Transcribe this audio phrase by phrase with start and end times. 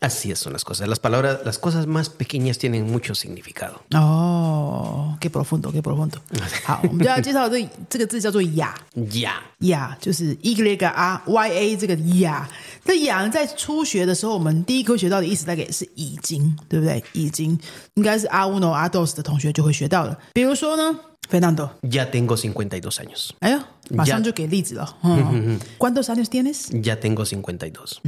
[0.00, 0.86] Así son las cosas.
[0.86, 3.80] Las palabras, las cosas más pequeñas tienen mucho significado.
[3.94, 6.18] 哦，qué profundo, qué profundo。
[6.66, 9.32] 好，我们就要介绍这这个字叫做雅 Ya.
[9.60, 12.46] 雅，就是 y a y a 这个雅。
[12.84, 17.02] 这雅在初学的时候，我们第一课学到的意思大概也是已经，对不对？
[17.14, 17.58] 已经
[17.94, 20.18] 应该是阿乌诺阿 dos 的同学就会学到了。
[20.34, 20.98] 比如说呢，
[21.30, 21.70] Fernando。
[21.80, 23.30] Ya tengo 52 años.
[23.40, 24.96] 哎呦，马上 Ya 就给例子了。
[25.02, 26.68] 嗯，¿Cuántos años tienes?
[26.82, 28.00] Ya tengo 52.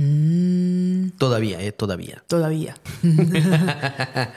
[1.18, 2.22] Todavía, eh, todavía.
[2.26, 2.74] Todavía.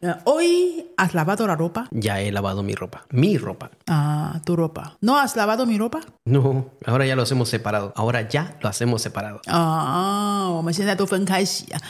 [0.00, 1.88] Eh, Hoy has lavado la ropa.
[1.90, 3.06] Ya he lavado mi ropa.
[3.10, 3.70] Mi ropa.
[3.86, 4.98] Ah, tu ropa.
[5.00, 6.00] ¿No has lavado mi ropa?
[6.26, 7.92] No, ahora ya lo hacemos separado.
[7.96, 9.40] Ahora ya lo hacemos separado.
[9.46, 11.80] 啊，我们现在都分开洗啊。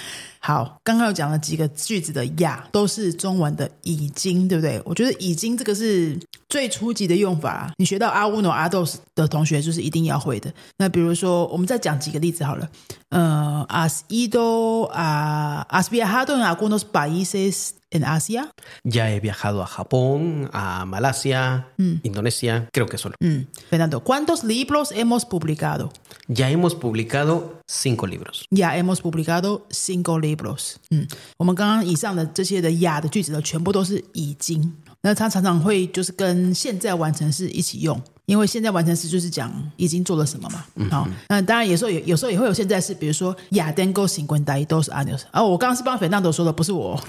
[0.41, 4.81] 好，刚刚有讲了几个句子的呀，都是中文的已经，对不对？
[4.85, 10.51] 我觉得已经这个是最初级的用法，你学到阿乌诺阿豆的同学就是一定要会的。
[10.77, 12.69] 那比如说，我们再讲几个例子好了。
[13.09, 18.50] 呃，has ido a has viajado en algunos países en Asia？
[18.84, 21.68] Ya he viajado a Japón, a Malasia,
[22.02, 23.14] Indonesia, creo que solo.
[23.20, 25.90] 嗯，Fernando，¿cuántos libros hemos publicado？
[26.28, 28.44] Ya hemos publicado cinco libros.
[28.50, 30.76] Ya hemos publicado cinco libros。
[30.90, 31.06] 嗯，
[31.38, 34.74] 我们刚刚以上的这些的呀的句子呢，全部都是已经。
[35.02, 40.63] 那它常常会就是跟现在完成式一起用， 因为现在完成式就是讲已经做了什么嘛。
[40.91, 45.21] 好，那当然有时候有有时候也会有现在是，比如说 Ya tengo cincuenta y dos años。
[45.31, 47.01] 啊，我刚刚是帮 Fernando 说的，不是我。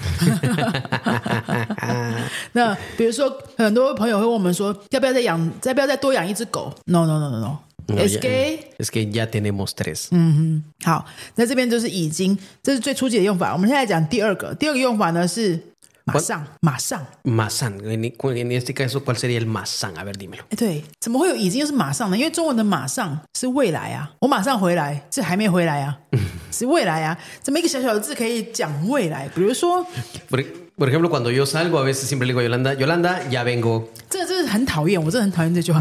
[2.53, 7.57] 那比如说，很多朋友会问我们说，要不要再养，再不要再多养一只狗？No no no no no。
[7.87, 10.07] No, Es que es que ya tenemos tres.
[10.11, 13.53] 嗯好，那这边就是已经，这是最初级的用法。
[13.53, 15.59] 我们现在讲第二个，第二个用法呢是
[16.05, 17.05] 马上，马上。
[17.23, 17.79] Masan.
[17.85, 18.03] En,
[18.37, 19.97] en este caso, ¿cuál sería el masan?
[19.97, 20.43] A ver, dímelo.
[20.49, 22.17] 哎，对，怎么会有已经又是马上呢？
[22.17, 25.99] 因为中文的马上是未来啊，我马上回来，这还没回来啊，
[26.51, 27.17] 是未来啊。
[27.41, 29.29] 怎么一个小小的字可以讲未来？
[29.29, 29.85] 比如说，
[30.29, 30.43] Por,
[30.81, 33.83] por ejemplo, cuando yo salgo, a veces siempre le digo a Yolanda, Yolanda, ya vengo.
[34.09, 35.79] 这个真的很讨厌，我真的很讨厌这句话。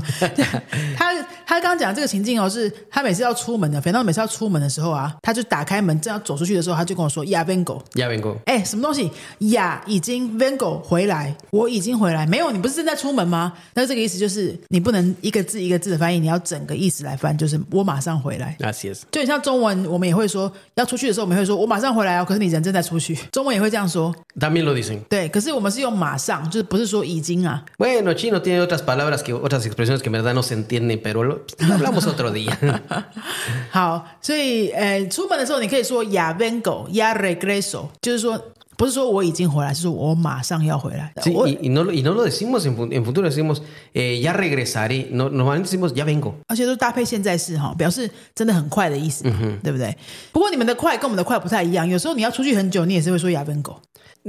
[0.95, 1.15] 他
[1.47, 7.81] 他刚刚讲这个情境哦，是他每次要出门的，反正每次要出门的时候啊，他就打开门正要走出去的时候，他就跟我说 “Ya vengo”。
[7.95, 8.37] Ya vengo.
[8.45, 9.83] 哎，什么东西呀？
[9.87, 12.27] 已经 Vengo 回来，我已经回来。
[12.27, 13.55] 没有，你不是正在出门吗？
[13.73, 18.55] 那这个意思就是你不能一个字一个字的翻译，你要整个意思来翻，就是我马上回来。
[18.61, 19.01] Así es.
[19.11, 22.25] 就很像中文，我们也会说要出去的时候，我们会说我马上回来哦。
[22.29, 24.15] 可是你人正在出去，中文也会这样说。
[24.39, 25.00] También lo dicen.
[25.10, 27.64] 对，可是我们是用马上，就是不是说已经啊。
[27.78, 31.24] Bueno, chino tiene otras palabras, que otras expresiones que en verdad no se entienden, pero
[31.24, 32.52] lo, lo hablamos otro día.
[33.72, 38.42] 好，所以呃，出门的时候你可以说 ya vengo, ya regreso，就是说
[38.78, 41.14] 不是说我已经回来，是说我马上要回来。
[41.18, 43.62] Sí, 我 y, y no, lo- y no lo decimos en, fu- en futuro, decimos
[43.94, 45.08] eh, ya regresaré.
[45.12, 46.34] No, normalmente decimos ya vengo.
[46.48, 49.96] 而且都搭配现在式哈，表示真的很快的意思嘛，对不对？
[50.34, 53.78] 不过你们的快跟我们的快不太一样，有时候你要出去很久，你也是会说 ya vengo。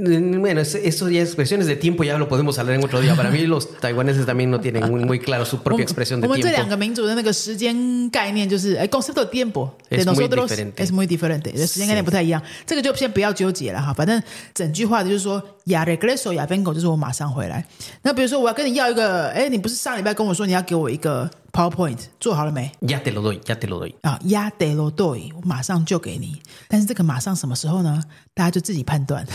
[0.01, 3.15] Mm, Bueno, ese- eso ya expresiones de tiempo ya lo podemos hablar en otro día.
[3.15, 6.19] Para mí los taiwaneses también no tienen muy, muy claro su 我 propia 们 expresión
[6.19, 6.69] 我 de 们这两 tiempo.
[6.69, 10.83] 个民族的那个时间概念就是，哎，concepto de tiempo Es de muy nosotros diferente.
[10.83, 12.39] es muy diferente，时间概念不太一样。
[12.67, 14.21] 这个就先不要纠结了哈，反正
[14.53, 17.65] 整句话的就是说，ya regreso ya vengo，就是我马上回来。
[18.03, 22.71] 那比如说我要跟你要一个，哎，你不是上礼拜跟我说你要给我一个 PowerPoint，做好了没？
[22.81, 23.93] Ya te lo doy, ya te lo doy.
[24.01, 26.41] 啊，ya de lo doy，我马上就给你。
[26.67, 28.03] 但是这个马上什么时候呢？
[28.33, 29.25] 大家就自己判断。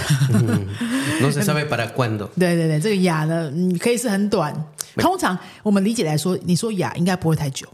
[1.20, 2.28] No se sabe para cuándo.
[2.38, 4.54] 对对对，这个雅呢，嗯，可以是很短。
[4.96, 7.66] 通常我们理解来说，你说雅应该不会太久。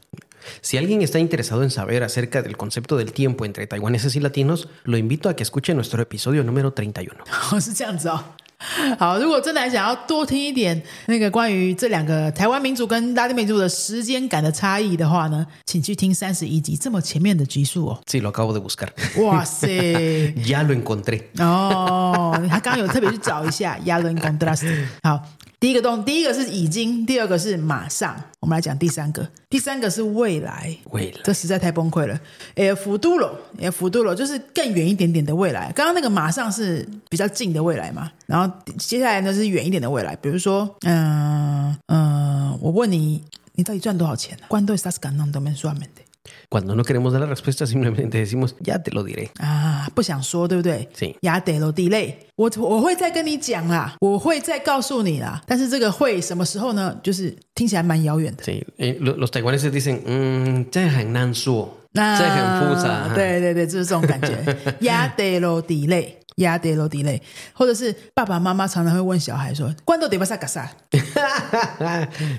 [0.62, 4.66] Si alguien está interesado en saber acerca del concepto del tiempo entre taiwaneses y latinos,
[4.84, 7.10] lo invito a que escuche nuestro episodio número 31.
[7.50, 8.24] 哦，是这样子哦。
[8.97, 17.99] 好，如果真的还想要多听一点那个关于这两个台湾民族跟拉丁民族的时间感的差异的话呢，请去听三十一集这么前面的集数哦。
[18.07, 18.87] Sí, lo acabo de buscar.
[19.21, 19.67] 哇塞！
[20.45, 21.21] Ya lo encontré.
[21.39, 24.65] 哦，他刚刚有特别去找一下 y a l o n contrast。
[25.03, 25.19] 好，
[25.63, 28.21] 第一个动，第一个是已经，第二个是马上。
[28.41, 30.75] 我们来讲第三个，第三个是未来。
[30.91, 32.19] 未来这实在太崩溃了。
[32.55, 35.71] 诶，福都了，诶，福都了，就是更远一点点的未来。
[35.73, 43.23] 刚刚那个马上是比较近的未来嘛，然后接下来呢是远一点的未来，比如说，嗯、嗯、我问你，
[43.53, 44.43] 你到底赚多少钱、啊？
[44.49, 46.02] 关对 s a s 感 a 都没算没的。
[46.49, 49.29] Cuando no queremos dar la respuesta, simplemente decimos, ya te lo diré.
[49.39, 51.15] 啊，不想说，对不对？Sí.
[51.21, 55.41] 雅得罗地类，我我会再跟你讲啦，我会再告诉你啦。
[55.45, 56.97] 但是这个会什么时候呢？
[57.03, 58.43] 就是听起来蛮遥远的。
[58.43, 58.63] Sí.
[58.77, 63.13] Eh, lo- los taiwaneses dicen, "Mm, 这很难说，那这很复杂。
[63.13, 64.37] 对对对，就是这种感觉。
[64.81, 65.87] 雅得罗地
[66.32, 67.20] 类，雅得罗地类，
[67.52, 70.70] 或者是爸爸妈妈常常会问小孩说：“关都得巴萨嘎萨。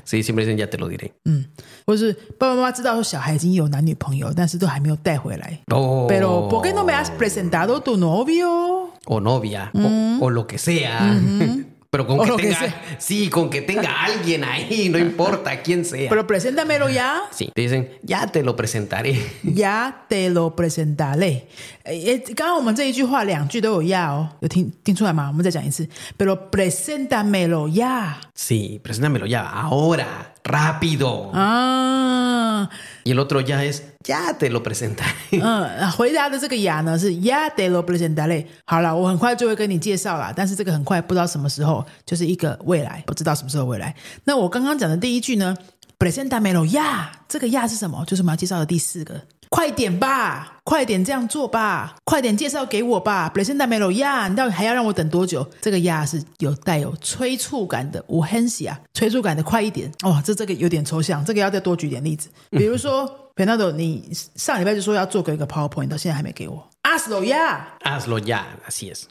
[0.06, 1.12] sí, siempre dicen, ya te lo diré.
[1.86, 5.60] ”或者是爸爸妈妈知道说小孩已经有男女朋友，但是都还没有带回来。
[5.68, 6.10] Oh.
[6.10, 8.90] Pero ¿por qué no me has presentado tu novio?
[9.06, 11.00] o novia o, o lo que sea.
[11.95, 16.09] pero con que, tenga, sí, con que tenga alguien ahí, no importa quién sea.
[16.09, 17.23] Pero preséntamelo ya.
[17.31, 19.25] Sí, te dicen, ya te lo presentaré.
[19.45, 21.47] Ya te lo presentaré.
[21.85, 22.35] Eh, eh
[26.17, 28.21] Pero preséntamelo ya.
[28.35, 31.31] Sí, preséntamelo ya, ahora, rápido.
[31.33, 32.24] Ah.
[33.05, 35.15] Y el otro ya es, ya te lo presentaré.
[35.43, 38.47] 嗯，回答的这个呀呢是 Ya te lo presentaré。
[38.65, 43.95] 好了，我很快就会跟你介绍啦，但是这个很快不知道什么时候，就是一个未来，不知道什么时候未来。
[44.25, 45.57] 那我刚刚讲的第一句呢
[45.99, 48.05] ，presentamelo ya，这个 “ya” 是什么？
[48.07, 49.21] 就是我们要介绍的第四个。
[49.55, 55.49] 快点吧，快点这样做吧，快点介绍给我吧，presentamelo ya，你到底还要让我等多久？
[55.61, 59.89] 这个呀是有带有催促感的 u h e n s i a 催促感的快一点。
[60.03, 63.21] 哦，这这个有点抽象，这个要再多举点例子，比如说。
[63.37, 66.71] Fernando，你上礼拜就说要做个一个 PowerPoint，到现在还没给我。
[66.85, 69.07] Hazlo ya，Hazlo ya, así es.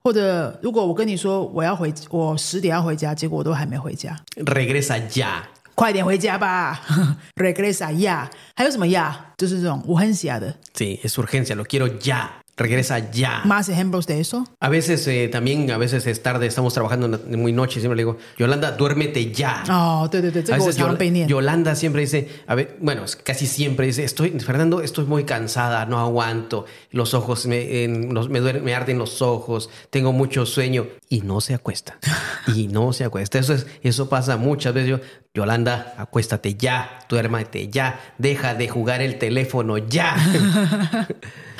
[0.00, 5.42] 或者如果我跟你说我要回，我十点要回家，结果我都还没回家，Regresa ya.
[5.77, 6.79] 快点回家吧，
[7.35, 8.27] regresa ya。
[8.55, 9.11] 还有什么 ya？
[9.37, 10.55] 就是这种无很写的。
[10.75, 12.29] Sí, es urgencia, lo quiero ya.
[12.58, 13.42] regresa ya.
[13.44, 14.44] Más ejemplos de eso.
[14.60, 18.18] A veces eh, también, a veces es tarde, estamos trabajando muy noche, siempre le digo,
[18.36, 19.62] Yolanda, duérmete ya.
[19.70, 23.46] Oh, te, te, te, te a veces Yol Yolanda siempre dice, a ver, bueno, casi
[23.46, 28.40] siempre dice, estoy, Fernando, estoy muy cansada, no aguanto, los ojos me, en, los, me,
[28.40, 31.98] duelen, me arden los ojos, tengo mucho sueño y no se acuesta.
[32.54, 33.38] y no se acuesta.
[33.38, 34.90] Eso es, eso pasa muchas veces.
[34.90, 35.00] Yo,
[35.34, 40.16] Yolanda, acuéstate ya, duérmete ya, deja de jugar el teléfono ya.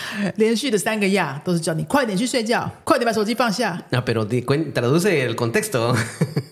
[0.36, 3.80] 连续的三个 ya 都是叫你快点去睡觉，快点把手机放下。
[3.90, 5.96] No, pero cuen- traduce el contexto.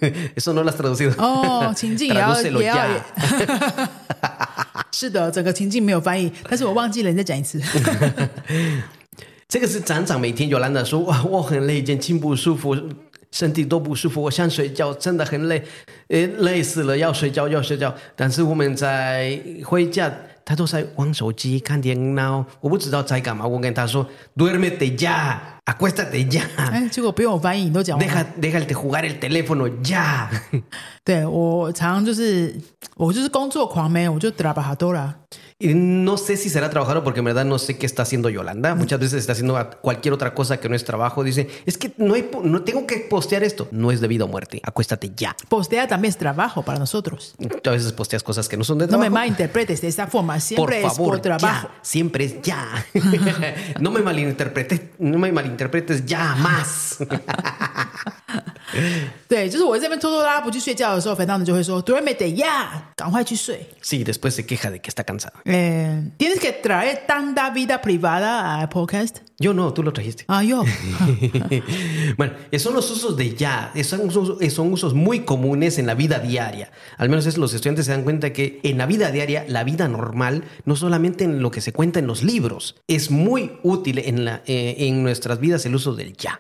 [0.37, 1.13] Eso no lo has traducido.
[1.17, 2.77] 哦，情境也要也要
[4.93, 7.61] 是的，整个情境没有翻译，但是我忘记了，你再讲一次。
[9.49, 12.77] 这个是长长每天 Yolanda 说哇，我很累，眼睛不舒服，
[13.31, 15.63] 身体都不舒服，我想睡觉，真的很累，
[16.09, 17.95] 呃，累死了，要睡觉，要睡觉。
[18.17, 20.13] 但是我们在回家，
[20.47, 23.45] 他都在玩手机、看电脑，我不知道在干嘛。
[23.45, 24.07] 我跟他说
[24.37, 28.15] ，duérmete ya, acuéstate ya, 哎，结果不用我翻译，你都讲完了。
[28.41, 30.29] deja, deja de jugar el teléfono ya.
[31.03, 32.55] 对我常常就是
[32.95, 35.13] 我就是工作狂没，我就 trabajadora。
[35.59, 38.75] Y no sé si será trabajador porque en verdad no sé qué está haciendo Yolanda.
[38.75, 41.25] Muchas veces está haciendo cualquier otra cosa que no es trabajo.
[41.25, 43.67] Dice, es que no, hay, no tengo que postear esto.
[43.71, 44.61] No es debido a muerte.
[44.63, 45.35] Acuéstate ya.
[45.49, 47.37] Postear también es trabajo para nosotros.
[47.65, 49.15] A veces posteas cosas que no son de No me trabajo.
[49.15, 50.35] malinterpretes de esa forma.
[50.35, 51.69] por Siempre es por trabajo.
[51.69, 51.79] ya.
[51.81, 52.69] Siempre es ya.
[53.81, 56.99] no me malinterpretes, no me malinterpretes ya más.
[59.29, 62.67] 对，就是我这边拖拖拉拉不去睡觉的时候，肥当的就会说 d u r m e de ya，
[62.97, 63.67] 赶快去睡。
[63.83, 65.35] sí, después se queja de que está cansada.
[65.45, 69.17] 哎，tienes que traer tanta vida privada al podcast.
[69.40, 70.24] Yo no, tú lo trajiste.
[70.28, 70.64] 啊哟，
[72.16, 76.20] bueno, son los usos de ya, son usos, son usos muy comunes en la vida
[76.20, 76.72] diaria.
[76.98, 79.88] Al menos es, los estudiantes se dan cuenta que en la vida diaria, la vida
[79.88, 84.26] normal, no solamente en lo que se cuenta en los libros, es muy útil en,
[84.26, 86.40] la, eh, en nuestras vidas el uso del ya.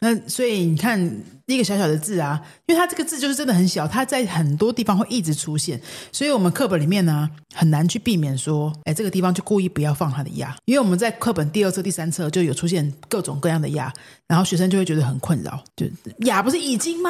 [0.00, 1.22] 那所以你看
[1.53, 5.79] 一个小小的字啊，因为它这个字就是真的很小，它在很多地方会一直出现，
[6.11, 13.91] 所以我们课本里面呢很难去避免说，哎，这个地方就故意不要放它的呀，因为我们在课本第二册、第三册就有出现各种各样的呀，
[14.27, 15.85] 然后学生就会觉得很困扰，就
[16.25, 17.09] 呀不是已经吗？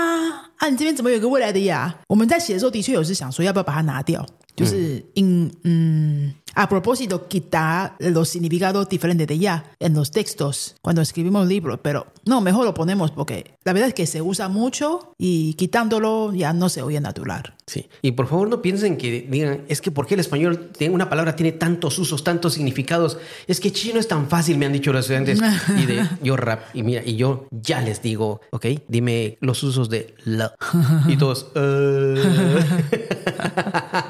[0.57, 1.95] 啊，你这边怎么有个未来的呀？
[2.07, 4.25] 我们在写的时候的确有是想说要不要把它拿掉，
[4.56, 6.34] 就是因嗯。
[6.58, 12.40] A propósito, quitar los significados diferentes de ya en los textos cuando escribimos libros, pero no,
[12.40, 16.70] mejor lo ponemos porque la verdad es que se usa mucho y quitándolo ya no
[16.70, 17.54] se oye natural.
[17.66, 17.90] Sí.
[18.00, 21.10] Y por favor no piensen que digan, es que ¿por qué el español tiene una
[21.10, 23.18] palabra tiene tantos usos, tantos significados?
[23.46, 25.38] Es que chino es tan fácil, me han dicho los estudiantes.
[25.76, 29.90] Y de yo rap, y mira, y yo ya les digo, ok, dime los usos
[29.90, 30.54] de la.
[31.06, 32.14] Y todos, "Eh".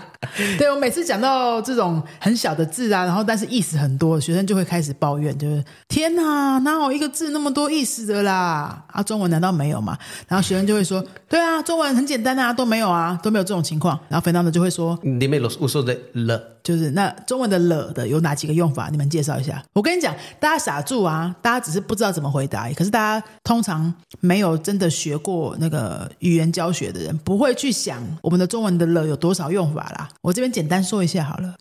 [0.57, 8.83] 对我每次讲到这种很小的字啊，然后但是意思很多，学生就会开始抱怨，就是天哪，哪有一个字那么多意思的啦？
[8.87, 9.97] 啊，中文难道没有吗？
[10.27, 13.97] 然后学生就会说对啊，中文很简单啊，都没有啊，都没有这种情况。
[14.09, 16.41] 然后 Fernando 就会说，Dime los usos de le.
[16.61, 18.89] 就是那中文的了的有哪几个用法？
[18.91, 19.63] 你们介绍一下。
[19.71, 22.69] 我跟你讲，大家傻住啊，大家只是不知道怎么回答。
[22.73, 30.09] 可是大家通常没有真的学过那个语言教学的人，不会去想我们的中文的了有多少用法啦。
[30.21, 31.55] 我这边简单说一下好了。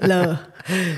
[0.08, 0.40] 了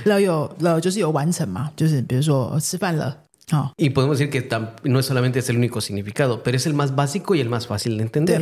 [0.04, 3.14] 了有了就是有完成嘛，就是比如说吃饭了，
[3.52, 3.72] Oh.
[3.76, 4.48] Y podemos decir que
[4.82, 7.68] no es solamente es el único significado, pero es el más básico y el más
[7.68, 8.36] fácil de entender.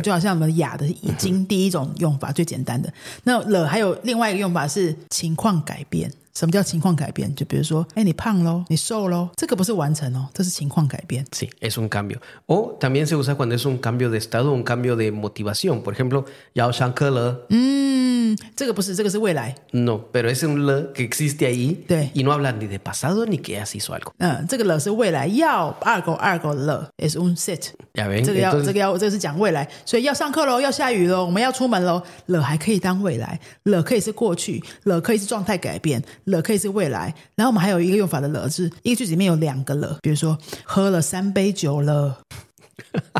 [6.35, 7.33] 什么叫情况改变？
[7.33, 11.25] 就比如说，哎，你胖喽，你瘦喽，这个不是完成哦，这是情况改变。
[11.31, 12.17] Sí, es un cambio.
[12.47, 15.81] O también se usa cuando es un cambio de estado, un cambio de motivación.
[15.81, 19.55] Por ejemplo, ya le 嗯，这个不是，这个是未来。
[19.71, 22.11] no, pero es un le que existe ahí Sí.
[22.13, 24.11] y no habla ni de pasado ni que ya se hizo algo.
[24.17, 27.69] 嗯，这个了是未来要二狗二狗了，is un set。
[27.93, 32.01] Ya ven, 这个要这个要这个是讲未来，所以要上课喽，要下雨喽，我们要出门喽。
[32.25, 37.13] 了还可以当未来，了可以是过去，了可以是状态改变，了可以是未来。
[37.35, 42.17] 然后我们还有一个用法的了，是一个句子里面有两个了，比如说喝了三杯酒了，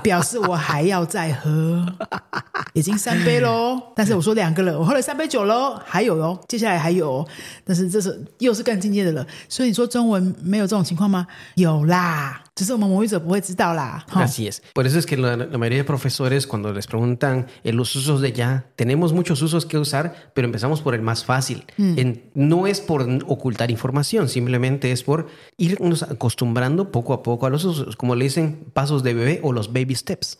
[0.03, 1.85] 表示我还要再喝，
[2.73, 3.81] 已经三杯喽。
[3.95, 7.25] 但是我说两个了，我喝了三杯酒喽，还有哦，接下来还有，
[7.63, 9.25] 但是这是又是更进阶的了。
[9.47, 11.27] 所以你说中文没有这种情况吗？
[11.55, 14.04] 有啦，只是我们母语者不会知道啦。
[14.08, 14.60] 哈 Así es.
[14.74, 18.20] Por eso es que la, la mayoría de profesores cuando les preguntan en los usos
[18.20, 21.64] de ya, tenemos muchos usos que usar, pero empezamos por el más fácil.
[21.78, 27.50] En- no es por ocultar información, simplemente es por irnos acostumbrando poco a poco a
[27.50, 30.38] los usos, como le dicen pasos de bebé o los baby steps.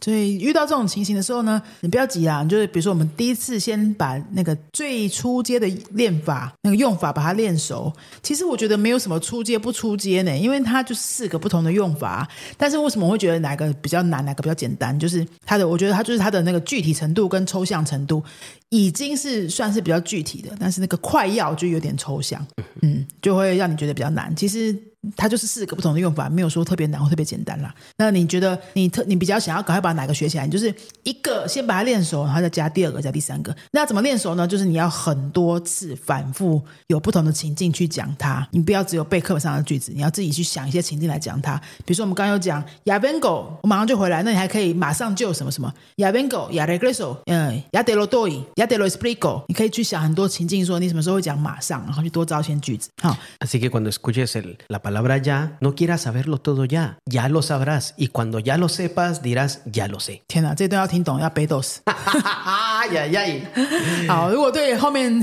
[0.00, 7.92] 所以遇到这种情形的时候呢，你不要急啊，就是比如说我们第一次先把那个最初阶的练法、那个用法把它练熟。
[8.22, 12.28] 其实我觉得没有什么初阶不初阶呢，因为它就四个不同的用法。
[12.58, 14.98] 但是为什么我会觉得哪个比较难，哪个比较简单？
[14.98, 18.22] 就是它的，我觉得它就是它的那个具体程度跟抽象程度
[18.68, 22.46] 已经是算是比较具体的，但是那个快要就有点抽象，
[22.82, 24.34] 嗯，就会让你觉得比较难。
[24.36, 24.76] 其实。
[25.16, 27.74] 它就是四个不同的用法，没有说特别难或特别简单啦。
[27.96, 30.44] 那你觉得你特你比较想要赶快把哪个学起来？
[30.44, 33.54] 你就是一个先把它练熟，然后再加第二个，加第三个。
[33.72, 34.46] 那怎么练熟呢？
[34.46, 38.46] 就是你要很多次反复，有不同的情境去讲它。
[38.50, 41.56] 你不要只有背课本上的句子，你要自己去想一些情境来讲它。
[41.78, 49.44] 比如说我们刚刚有讲 ya vengo，我马上就回来，那你还可以马上就什么什么 ya vengo，ya regreso，嗯，ya de lo doy，ya de lo explico。
[49.48, 52.88] 你可以去想很多情境，说你什么时候会讲马上，然后去多造一些句子。
[53.02, 54.93] 好，Así que cuando escuches el- la palabra
[55.23, 59.61] ya, no quieras saberlo todo ya, ya lo sabrás y cuando ya lo sepas dirás
[59.65, 60.21] ya lo sé.
[60.27, 61.81] 天哪，这段要听懂，要背豆死。
[61.85, 64.07] Ay, ay, ay.
[64.07, 65.19] 好，如果对后面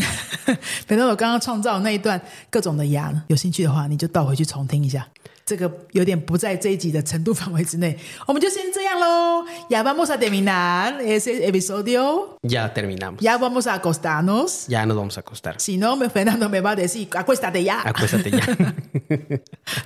[0.88, 2.20] 北斗我刚刚创造那一段
[2.50, 5.06] 各种的牙呢有兴趣的话，你就倒回去重听一下。
[5.51, 7.93] 这个有点不在这一集的程度范围之内，
[8.25, 9.45] 我们就先这样喽。
[9.69, 12.37] Ya vamos a terminar ese episodio.
[12.43, 13.17] Ya terminamos.
[13.19, 14.69] Ya vamos a acostarnos.
[14.69, 15.55] Ya nos vamos a acostar.
[15.57, 17.81] Si no, me Fernando me va a decir acuéstate ya.
[17.83, 18.71] Acuéstate ya.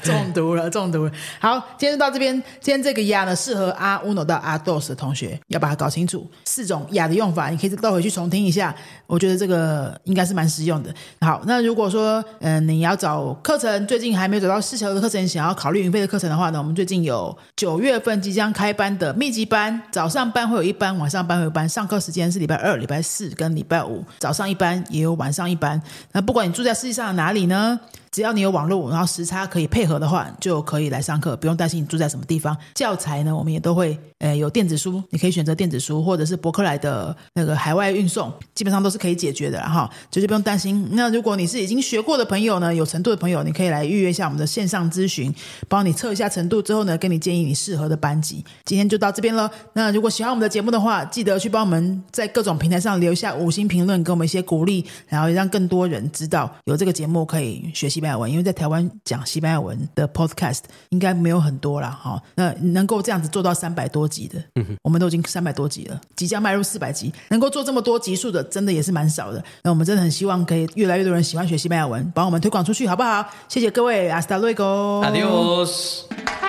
[0.03, 1.11] 中毒了，中毒了。
[1.39, 2.35] 好，今天就到这边。
[2.61, 8.75] 今天这个呀呢，适合阿乌诺到阿 dos 的同学，要把它搞清楚四种呀的用法，你可以倒回去重听一下。
[9.07, 10.93] 我觉得这个应该是蛮实用的。
[11.21, 25.81] 好，那如果说嗯、呃你要找课程，最近还没有找到适合的课程，想要考虑云飞的课程的话呢，我们最近有九月份即将开班的密集班，早上班会有一班，晚上班会有一班，上课时间是礼拜二、礼拜四跟礼拜五，早上一班也有晚上一班。
[26.11, 27.79] 那不管你住在世界上哪里呢？
[28.15, 32.55] 只要你有网络，然后时差可以配合的话，就可以来上课，不用担心你住在什么地方。
[32.73, 40.87] 教材呢，我们也都会呃有电子书，你可以选择电子书或者是博客来的那个海外运送，基本上都是可以解决的哈，就是不用担心。
[40.93, 45.35] 那如果你是已经学过的朋友呢，有程度的朋友，你可以来预约一下我们的线上咨询，
[45.67, 48.41] 帮你测一下程度之后呢，给你建议你适合的班级。
[48.63, 49.51] 今天就到这边了。
[49.73, 58.29] 那如果喜欢我们的节目的话，记得去帮我们在各种平台上留下五星评论，给我们一些鼓励，然后让更多人知道有这个节目可以学习班牙文。
[58.31, 60.59] 因为在台湾讲西班牙文的 podcast
[60.89, 62.21] 应该没有很多啦，哈。
[62.35, 64.43] 那能够这样子做到三百多集的，
[64.83, 69.43] 我们都已经三百多集了，即将迈入四百集，能够做这么多集数的，真的也是蛮少的。
[69.63, 73.25] 那我们真的很希望可以越来越多人喜欢学西班牙文，把我们推广出去，好不好？
[73.47, 75.03] 谢谢各位，hasta luego。
[75.03, 76.44] Adiós.